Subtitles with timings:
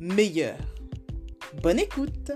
[0.00, 0.58] meilleur.
[1.62, 2.32] Bonne écoute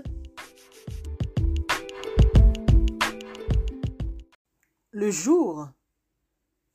[4.91, 5.67] Le jour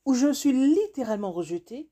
[0.03, 1.89] où je suis littéralement rejetée,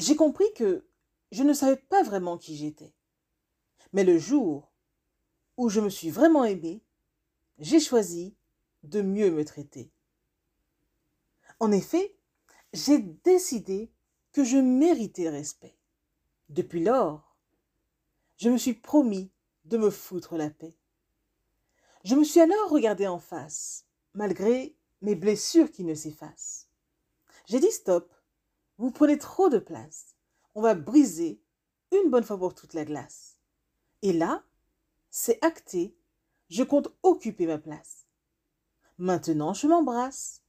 [0.00, 0.84] j'ai compris que
[1.30, 2.92] je ne savais pas vraiment qui j'étais.
[3.92, 4.72] Mais le jour
[5.56, 6.82] où je me suis vraiment aimée,
[7.58, 8.34] j'ai choisi
[8.82, 9.92] de mieux me traiter.
[11.60, 12.16] En effet,
[12.72, 13.92] j'ai décidé
[14.32, 15.78] que je méritais respect.
[16.48, 17.23] Depuis lors,
[18.36, 19.30] je me suis promis
[19.64, 20.76] de me foutre la paix.
[22.04, 26.68] Je me suis alors regardé en face, malgré mes blessures qui ne s'effacent.
[27.46, 28.12] J'ai dit stop,
[28.78, 30.16] vous prenez trop de place.
[30.54, 31.40] On va briser
[31.92, 33.38] une bonne fois pour toute la glace.
[34.02, 34.44] Et là,
[35.10, 35.96] c'est acté,
[36.50, 38.06] je compte occuper ma place.
[38.98, 40.42] Maintenant, je m'embrasse.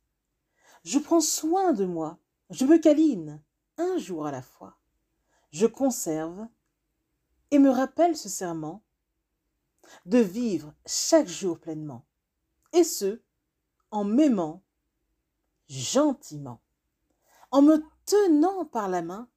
[0.84, 2.19] Je prends soin de moi,
[2.50, 3.41] je me câline,
[3.78, 4.78] un jour à la fois.
[5.51, 6.47] Je conserve
[7.51, 8.83] et me rappelle ce serment
[10.06, 12.06] de vivre chaque jour pleinement,
[12.73, 13.22] et ce,
[13.91, 14.63] en m'aimant
[15.67, 16.61] gentiment,
[17.51, 19.29] en me tenant par la main,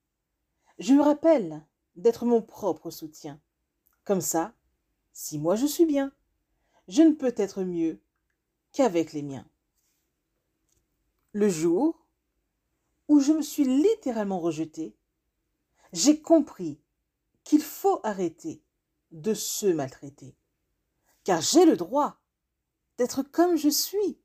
[0.79, 1.65] je me rappelle
[1.97, 3.41] d'être mon propre soutien
[4.05, 4.55] comme ça,
[5.13, 6.13] si moi je suis bien,
[6.89, 8.01] je ne peux être mieux
[8.73, 9.47] qu'avec les miens.
[11.33, 12.07] Le jour
[13.09, 14.97] où je me suis littéralement rejetée,
[15.93, 16.81] j'ai compris
[17.49, 18.63] qu'il faut arrêter
[19.11, 20.37] de se maltraiter,
[21.25, 22.21] car j'ai le droit
[22.99, 24.19] d'être comme je suis.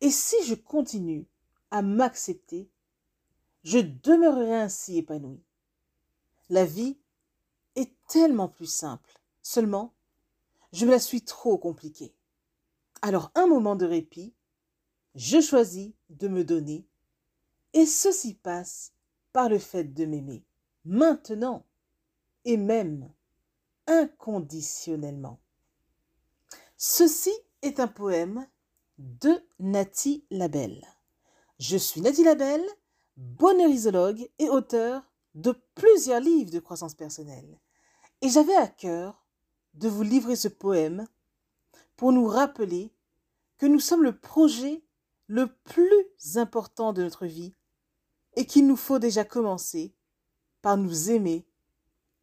[0.00, 1.28] Et si je continue
[1.70, 2.68] à m'accepter,
[3.62, 5.40] je demeurerai ainsi épanoui.
[6.50, 6.98] La vie
[7.76, 9.20] est tellement plus simple.
[9.40, 9.94] Seulement,
[10.72, 12.16] je me la suis trop compliquée.
[13.00, 14.34] Alors un moment de répit,
[15.14, 16.84] je choisis de me donner,
[17.74, 18.92] et ceci passe
[19.32, 20.42] par le fait de m'aimer,
[20.84, 21.64] maintenant,
[22.48, 23.12] et même
[23.86, 25.38] inconditionnellement.
[26.78, 28.48] Ceci est un poème
[28.96, 30.82] de Nati Labelle.
[31.58, 32.64] Je suis Nati Labelle,
[33.18, 35.02] bonheurisologue et auteur
[35.34, 37.60] de plusieurs livres de croissance personnelle.
[38.22, 39.26] Et j'avais à cœur
[39.74, 41.06] de vous livrer ce poème
[41.96, 42.94] pour nous rappeler
[43.58, 44.82] que nous sommes le projet
[45.26, 47.54] le plus important de notre vie
[48.36, 49.94] et qu'il nous faut déjà commencer
[50.62, 51.47] par nous aimer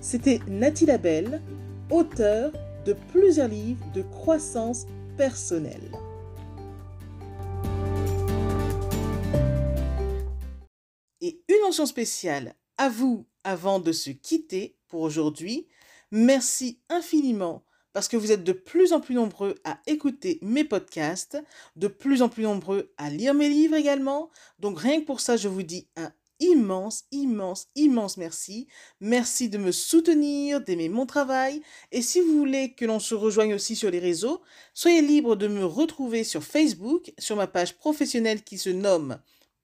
[0.00, 1.42] C'était Nathalie Labelle,
[1.90, 2.52] auteur
[2.86, 4.86] de plusieurs livres de croissance
[5.16, 5.90] personnelle.
[11.20, 15.66] Et une mention spéciale à vous avant de se quitter pour aujourd'hui.
[16.12, 21.42] Merci infiniment parce que vous êtes de plus en plus nombreux à écouter mes podcasts,
[21.74, 24.30] de plus en plus nombreux à lire mes livres également.
[24.60, 28.66] Donc rien que pour ça, je vous dis un immense, immense, immense merci.
[29.00, 31.62] Merci de me soutenir, d'aimer mon travail.
[31.92, 34.40] Et si vous voulez que l'on se rejoigne aussi sur les réseaux,
[34.74, 39.18] soyez libre de me retrouver sur Facebook, sur ma page professionnelle qui se nomme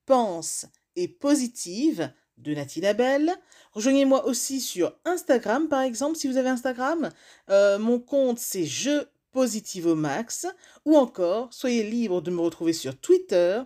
[0.06, 0.66] Pense
[0.96, 3.32] et Positive de Nathalie Labelle.
[3.72, 7.10] Rejoignez-moi aussi sur Instagram, par exemple, si vous avez Instagram.
[7.50, 10.46] Euh, mon compte, c'est Je Positive au Max.
[10.84, 13.62] Ou encore, soyez libre de me retrouver sur Twitter.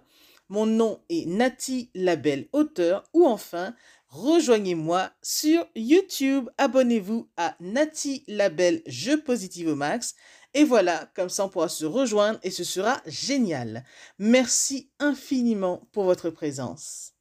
[0.49, 3.05] Mon nom est Nati Labelle Auteur.
[3.13, 3.75] Ou enfin,
[4.09, 6.49] rejoignez-moi sur YouTube.
[6.59, 10.15] Abonnez-vous à Nati Labelle Je Positive au Max.
[10.55, 13.85] Et voilà, comme ça on pourra se rejoindre et ce sera génial.
[14.19, 17.18] Merci infiniment pour votre présence.